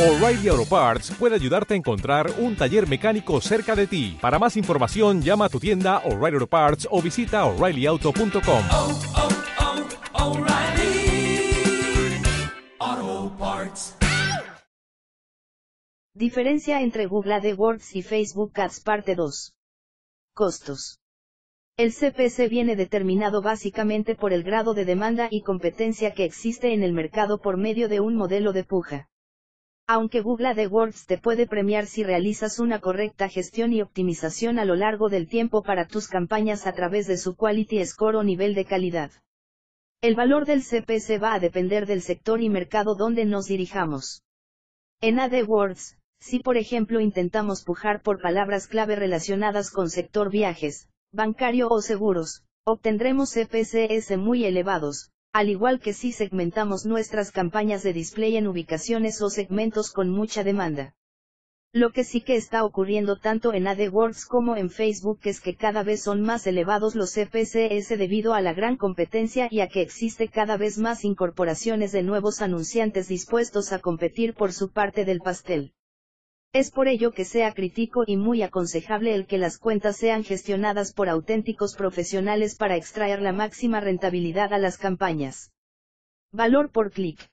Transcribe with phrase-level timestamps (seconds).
[0.00, 4.16] O'Reilly Auto Parts puede ayudarte a encontrar un taller mecánico cerca de ti.
[4.18, 8.62] Para más información, llama a tu tienda O'Reilly Auto Parts o visita oreillyauto.com.
[8.72, 8.98] oh,
[12.88, 13.94] oh, Parts.
[16.14, 19.52] Diferencia entre Google AdWords y Facebook Ads Parte 2.
[20.32, 20.98] Costos.
[21.76, 26.84] El CPC viene determinado básicamente por el grado de demanda y competencia que existe en
[26.84, 29.09] el mercado por medio de un modelo de puja.
[29.92, 34.76] Aunque Google AdWords te puede premiar si realizas una correcta gestión y optimización a lo
[34.76, 38.64] largo del tiempo para tus campañas a través de su Quality Score o nivel de
[38.64, 39.10] calidad.
[40.00, 44.22] El valor del CPC va a depender del sector y mercado donde nos dirijamos.
[45.00, 51.68] En AdWords, si por ejemplo intentamos pujar por palabras clave relacionadas con sector viajes, bancario
[51.68, 58.36] o seguros, obtendremos CPCS muy elevados, al igual que si segmentamos nuestras campañas de display
[58.36, 60.94] en ubicaciones o segmentos con mucha demanda.
[61.72, 65.84] Lo que sí que está ocurriendo tanto en AdWords como en Facebook es que cada
[65.84, 70.26] vez son más elevados los CPCS debido a la gran competencia y a que existe
[70.26, 75.72] cada vez más incorporaciones de nuevos anunciantes dispuestos a competir por su parte del pastel.
[76.52, 80.92] Es por ello que sea crítico y muy aconsejable el que las cuentas sean gestionadas
[80.92, 85.52] por auténticos profesionales para extraer la máxima rentabilidad a las campañas.
[86.32, 87.30] Valor por clic.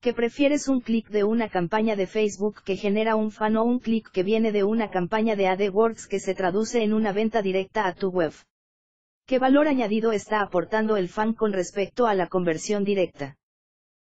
[0.00, 3.78] ¿Que prefieres un clic de una campaña de Facebook que genera un fan o un
[3.78, 7.86] clic que viene de una campaña de AdWords que se traduce en una venta directa
[7.86, 8.32] a tu web?
[9.26, 13.36] ¿Qué valor añadido está aportando el fan con respecto a la conversión directa?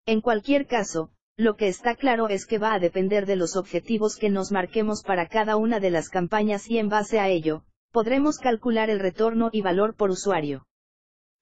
[0.06, 1.10] En cualquier caso,
[1.40, 5.04] lo que está claro es que va a depender de los objetivos que nos marquemos
[5.04, 9.50] para cada una de las campañas y en base a ello, podremos calcular el retorno
[9.54, 10.68] y valor por usuario.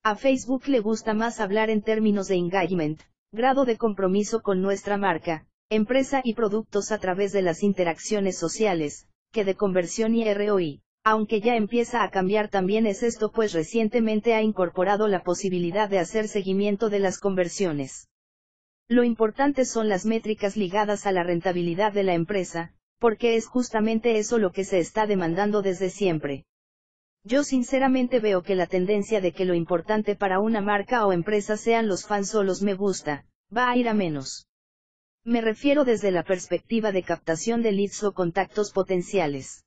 [0.04, 4.98] A Facebook le gusta más hablar en términos de engagement, grado de compromiso con nuestra
[4.98, 10.84] marca, empresa y productos a través de las interacciones sociales, que de conversión y ROI,
[11.04, 15.98] aunque ya empieza a cambiar también es esto pues recientemente ha incorporado la posibilidad de
[15.98, 18.08] hacer seguimiento de las conversiones.
[18.90, 24.18] Lo importante son las métricas ligadas a la rentabilidad de la empresa, porque es justamente
[24.18, 26.46] eso lo que se está demandando desde siempre.
[27.24, 31.58] Yo sinceramente veo que la tendencia de que lo importante para una marca o empresa
[31.58, 34.48] sean los fans o los me gusta, va a ir a menos.
[35.26, 39.66] Me refiero desde la perspectiva de captación de leads o contactos potenciales.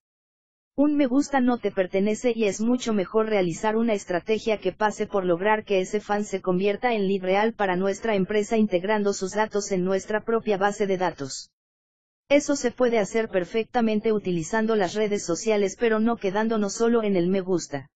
[0.83, 5.07] Un me gusta no te pertenece y es mucho mejor realizar una estrategia que pase
[5.07, 9.33] por lograr que ese fan se convierta en lead real para nuestra empresa integrando sus
[9.33, 11.51] datos en nuestra propia base de datos.
[12.31, 17.29] Eso se puede hacer perfectamente utilizando las redes sociales pero no quedándonos solo en el
[17.29, 17.91] me gusta.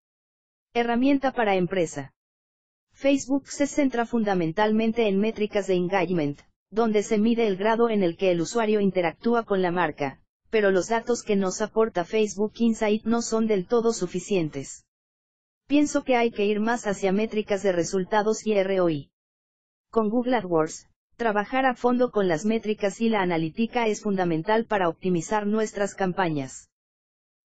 [0.74, 2.12] Herramienta para empresa.
[2.92, 8.18] Facebook se centra fundamentalmente en métricas de engagement, donde se mide el grado en el
[8.18, 10.20] que el usuario interactúa con la marca,
[10.54, 14.86] pero los datos que nos aporta Facebook Insight no son del todo suficientes.
[15.66, 19.10] Pienso que hay que ir más hacia métricas de resultados y ROI.
[19.90, 24.88] Con Google AdWords, trabajar a fondo con las métricas y la analítica es fundamental para
[24.88, 26.70] optimizar nuestras campañas.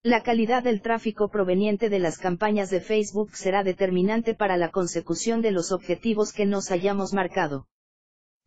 [0.04, 5.42] La calidad del tráfico proveniente de las campañas de Facebook será determinante para la consecución
[5.42, 7.66] de los objetivos que nos hayamos marcado.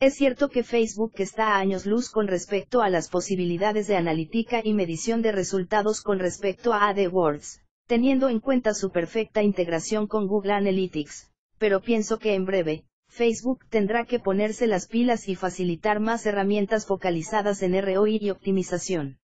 [0.02, 4.60] Es cierto que Facebook está a años luz con respecto a las posibilidades de analítica
[4.64, 10.26] y medición de resultados con respecto a AdWords, teniendo en cuenta su perfecta integración con
[10.26, 16.00] Google Analytics, pero pienso que en breve, Facebook tendrá que ponerse las pilas y facilitar
[16.00, 19.20] más herramientas focalizadas en ROI y optimización.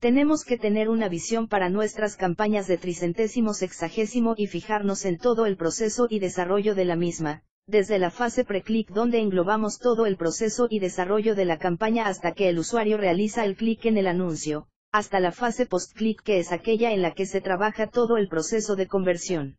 [0.00, 5.46] Tenemos que tener una visión para nuestras campañas de tricentésimo sexagésimo y fijarnos en todo
[5.46, 10.16] el proceso y desarrollo de la misma, desde la fase pre-click donde englobamos todo el
[10.16, 14.06] proceso y desarrollo de la campaña hasta que el usuario realiza el clic en el
[14.06, 18.28] anuncio, hasta la fase post-click que es aquella en la que se trabaja todo el
[18.28, 19.56] proceso de conversión.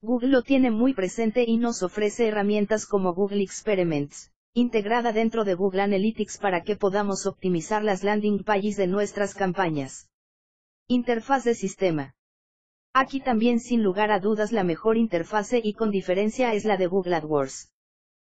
[0.00, 5.54] Google lo tiene muy presente y nos ofrece herramientas como Google Experiments, integrada dentro de
[5.54, 10.08] Google Analytics para que podamos optimizar las landing pages de nuestras campañas.
[10.86, 12.14] Interfaz de sistema.
[12.98, 16.86] Aquí también sin lugar a dudas la mejor interfase y con diferencia es la de
[16.86, 17.70] Google AdWords.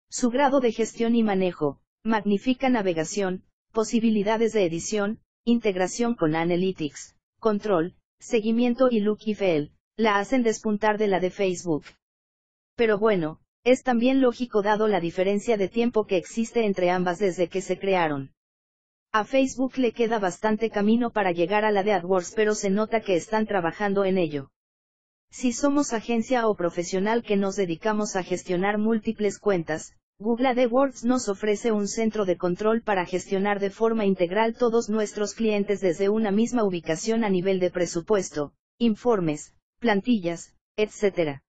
[0.09, 7.97] Su grado de gestión y manejo, magnífica navegación, posibilidades de edición, integración con Analytics, control,
[8.19, 11.85] seguimiento y look y feel, la hacen despuntar de la de Facebook.
[12.77, 17.49] Pero bueno, es también lógico dado la diferencia de tiempo que existe entre ambas desde
[17.49, 18.33] que se crearon.
[19.19, 23.01] A Facebook le queda bastante camino para llegar a la de AdWords pero se nota
[23.01, 24.51] que están trabajando en ello.
[25.31, 31.31] Si somos agencia o profesional que nos dedicamos a gestionar múltiples cuentas, Google AdWords nos
[31.31, 36.31] ofrece un centro de control para gestionar de forma integral todos nuestros clientes desde una
[36.31, 41.41] misma ubicación a nivel de presupuesto, informes, plantillas, etc.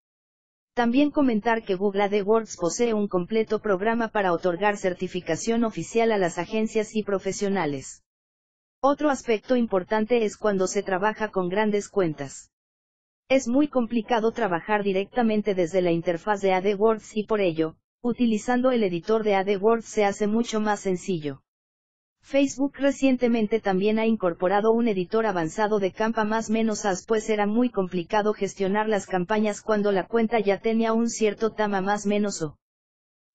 [0.77, 6.37] También comentar que Google AdWords posee un completo programa para otorgar certificación oficial a las
[6.37, 8.03] agencias y profesionales.
[8.79, 12.51] Otro aspecto importante es cuando se trabaja con grandes cuentas.
[13.27, 18.83] Es muy complicado trabajar directamente desde la interfaz de AdWords y por ello, Utilizando el
[18.83, 21.41] editor de AdWords se hace mucho más sencillo.
[22.27, 27.45] Facebook recientemente también ha incorporado un editor avanzado de campa más menos as pues era
[27.45, 32.41] muy complicado gestionar las campañas cuando la cuenta ya tenía un cierto tama más menos
[32.41, 32.57] o.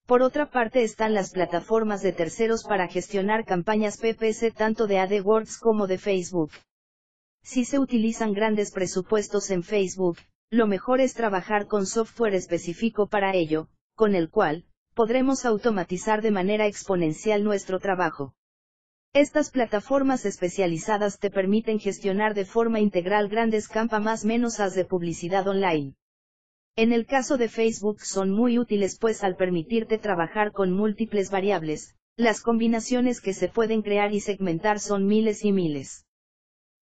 [0.04, 5.56] Por otra parte están las plataformas de terceros para gestionar campañas PPC tanto de AdWords
[5.56, 6.50] como de Facebook.
[7.42, 10.18] Si se utilizan grandes presupuestos en Facebook,
[10.50, 16.30] lo mejor es trabajar con software específico para ello, con el cual, podremos automatizar de
[16.30, 18.34] manera exponencial nuestro trabajo.
[19.14, 24.86] Estas plataformas especializadas te permiten gestionar de forma integral grandes campa más menos as de
[24.86, 25.92] publicidad online.
[26.76, 31.94] En el caso de Facebook son muy útiles pues al permitirte trabajar con múltiples variables,
[32.16, 36.06] las combinaciones que se pueden crear y segmentar son miles y miles.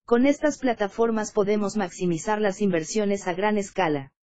[0.05, 4.13] Con estas plataformas podemos maximizar las inversiones a gran escala.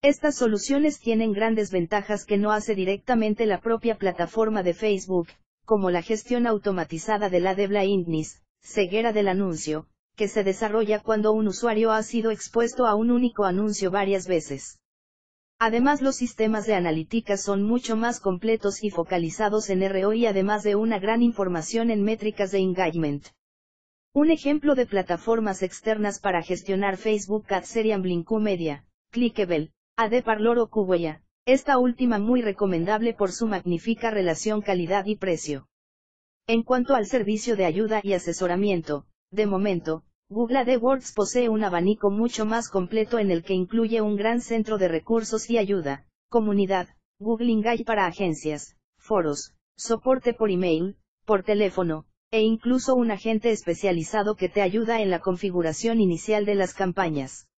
[0.00, 5.26] Estas soluciones tienen grandes ventajas que no hace directamente la propia plataforma de Facebook,
[5.64, 9.86] como la gestión automatizada de la de blindness, ceguera del anuncio,
[10.16, 14.78] que se desarrolla cuando un usuario ha sido expuesto a un único anuncio varias veces.
[15.58, 20.74] Además los sistemas de analítica son mucho más completos y focalizados en ROI además de
[20.74, 23.28] una gran información en métricas de engagement.
[24.12, 29.70] Un ejemplo de plataformas externas para gestionar Facebook Ads serían Blinku Media, Clickable,
[30.10, 35.66] de Parlor o Kuweya, esta última muy recomendable por su magnífica relación calidad y precio.
[36.46, 42.10] En cuanto al servicio de ayuda y asesoramiento, de momento, Google AdWords posee un abanico
[42.10, 46.88] mucho más completo en el que incluye un gran centro de recursos y ayuda, comunidad,
[47.18, 54.36] Google Engage para agencias, foros, soporte por email, por teléfono, e incluso un agente especializado
[54.36, 57.48] que te ayuda en la configuración inicial de las campañas.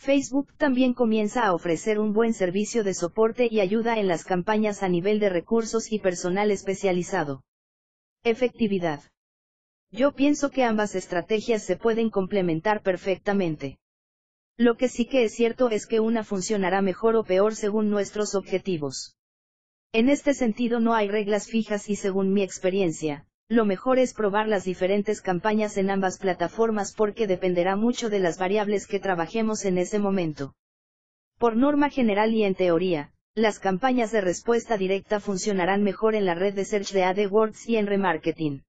[0.00, 4.82] Facebook también comienza a ofrecer un buen servicio de soporte y ayuda en las campañas
[4.82, 7.42] a nivel de recursos y personal especializado.
[8.24, 9.02] Efectividad.
[9.90, 13.78] Yo pienso que ambas estrategias se pueden complementar perfectamente.
[14.56, 18.34] Lo que sí que es cierto es que una funcionará mejor o peor según nuestros
[18.34, 19.18] objetivos.
[19.92, 24.46] En este sentido no hay reglas fijas y según mi experiencia, lo mejor es probar
[24.46, 29.76] las diferentes campañas en ambas plataformas porque dependerá mucho de las variables que trabajemos en
[29.76, 30.54] ese momento.
[31.36, 36.36] Por norma general y en teoría, las campañas de respuesta directa funcionarán mejor en la
[36.36, 38.62] red de search de AdWords y en remarketing.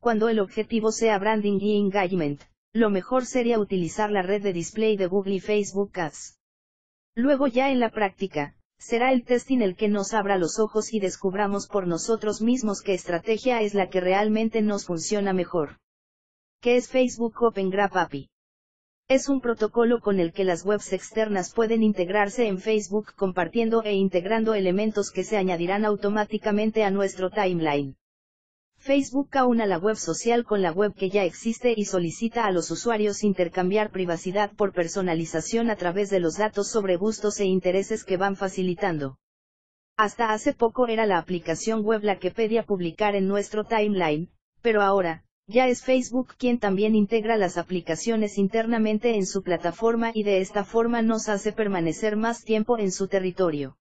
[0.00, 2.42] Cuando el objetivo sea branding y engagement,
[2.74, 6.38] lo mejor sería utilizar la red de display de Google y Facebook Ads.
[7.14, 8.54] Luego ya en la práctica,
[8.86, 12.92] será el testing el que nos abra los ojos y descubramos por nosotros mismos qué
[12.92, 15.78] estrategia es la que realmente nos funciona mejor.
[16.60, 18.28] ¿Qué es Facebook Open Graph API?
[19.08, 23.94] Es un protocolo con el que las webs externas pueden integrarse en Facebook compartiendo e
[23.94, 27.96] integrando elementos que se añadirán automáticamente a nuestro timeline.
[28.84, 32.70] Facebook aúna la web social con la web que ya existe y solicita a los
[32.70, 38.18] usuarios intercambiar privacidad por personalización a través de los datos sobre gustos e intereses que
[38.18, 39.16] van facilitando.
[39.96, 44.28] Hasta hace poco era la aplicación web la que pedía publicar en nuestro timeline,
[44.60, 50.24] pero ahora, ya es Facebook quien también integra las aplicaciones internamente en su plataforma y
[50.24, 53.78] de esta forma nos hace permanecer más tiempo en su territorio.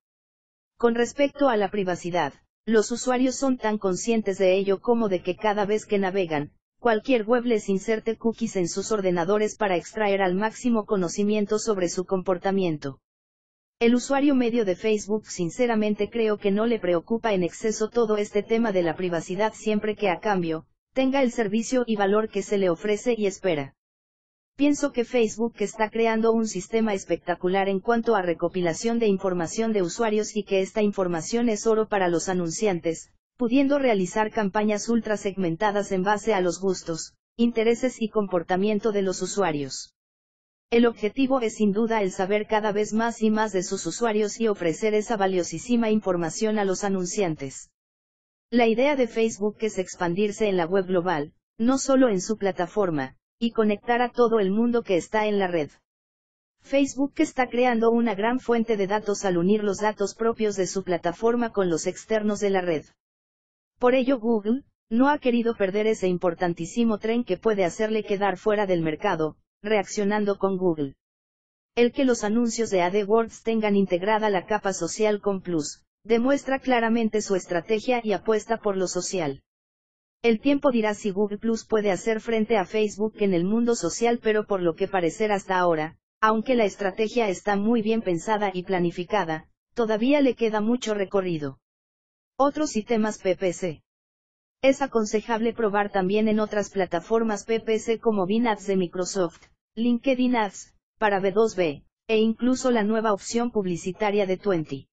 [0.78, 2.34] Con respecto a la privacidad,
[2.66, 7.26] los usuarios son tan conscientes de ello como de que cada vez que navegan, cualquier
[7.26, 13.00] web les inserte cookies en sus ordenadores para extraer al máximo conocimiento sobre su comportamiento.
[13.80, 18.44] El usuario medio de Facebook sinceramente creo que no le preocupa en exceso todo este
[18.44, 22.58] tema de la privacidad siempre que a cambio, tenga el servicio y valor que se
[22.58, 23.76] le ofrece y espera.
[24.56, 29.82] Pienso que Facebook está creando un sistema espectacular en cuanto a recopilación de información de
[29.82, 35.92] usuarios y que esta información es oro para los anunciantes, pudiendo realizar campañas ultra segmentadas
[35.92, 39.96] en base a los gustos, intereses y comportamiento de los usuarios.
[40.70, 44.40] El objetivo es sin duda el saber cada vez más y más de sus usuarios
[44.40, 47.72] y ofrecer esa valiosísima información a los anunciantes.
[48.52, 53.18] La idea de Facebook es expandirse en la web global, no solo en su plataforma,
[53.44, 55.70] y conectar a todo el mundo que está en la red.
[56.62, 60.86] Facebook está creando una gran fuente de datos al unir los datos propios de su
[60.86, 62.86] plataforma con los externos de la red.
[63.80, 68.66] Por ello Google, no ha querido perder ese importantísimo tren que puede hacerle quedar fuera
[68.66, 70.94] del mercado, reaccionando con Google.
[71.76, 77.22] El que los anuncios de AdWords tengan integrada la capa social con Plus, demuestra claramente
[77.22, 79.42] su estrategia y apuesta por lo social.
[80.24, 84.22] El tiempo dirá si Google Plus puede hacer frente a Facebook en el mundo social,
[84.24, 88.64] pero por lo que parecer hasta ahora, aunque la estrategia está muy bien pensada y
[88.64, 91.60] planificada, todavía le queda mucho recorrido.
[92.38, 93.84] Otros sistemas PPC.
[94.62, 100.74] Es aconsejable probar también en otras plataformas PPC como Bing Ads de Microsoft, LinkedIn Ads,
[101.00, 104.88] para B2B, e incluso la nueva opción publicitaria de Twenty.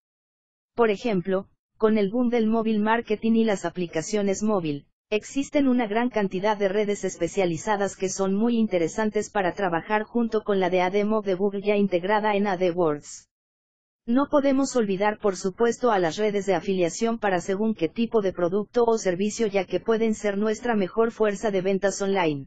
[0.75, 1.47] Por ejemplo,
[1.77, 6.69] con el boom del móvil marketing y las aplicaciones móvil, Existen una gran cantidad de
[6.69, 11.63] redes especializadas que son muy interesantes para trabajar junto con la de ADMO de Google
[11.63, 13.29] ya integrada en AdWords.
[14.07, 18.33] No podemos olvidar por supuesto a las redes de afiliación para según qué tipo de
[18.33, 22.47] producto o servicio ya que pueden ser nuestra mejor fuerza de ventas online.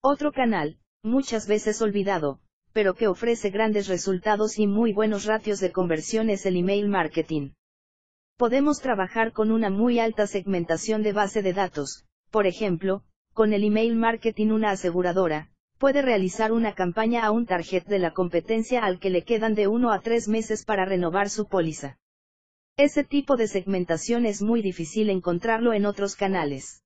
[0.00, 2.40] Otro canal, muchas veces olvidado,
[2.72, 7.50] pero que ofrece grandes resultados y muy buenos ratios de conversión es el email marketing.
[8.36, 13.62] Podemos trabajar con una muy alta segmentación de base de datos, por ejemplo, con el
[13.62, 18.98] email marketing una aseguradora, puede realizar una campaña a un target de la competencia al
[18.98, 21.96] que le quedan de uno a tres meses para renovar su póliza.
[22.76, 26.82] Ese tipo de segmentación es muy difícil encontrarlo en otros canales.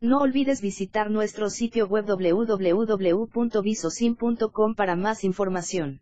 [0.00, 6.00] No olvides visitar nuestro sitio web www.visosim.com para más información.